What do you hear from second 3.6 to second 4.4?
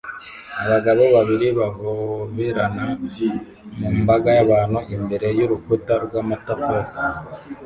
mu mbaga